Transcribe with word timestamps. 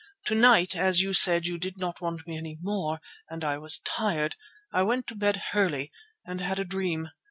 To 0.25 0.33
night 0.33 0.75
as 0.75 1.03
you 1.03 1.13
said 1.13 1.45
you 1.45 1.59
did 1.59 1.77
not 1.77 2.01
want 2.01 2.25
me 2.25 2.35
any 2.35 2.57
more 2.59 2.99
and 3.29 3.43
I 3.43 3.59
was 3.59 3.77
tired, 3.77 4.35
I 4.73 4.81
went 4.81 5.05
to 5.09 5.15
bed 5.15 5.39
early 5.53 5.91
and 6.25 6.41
had 6.41 6.57
a 6.57 6.65
dream. 6.65 7.11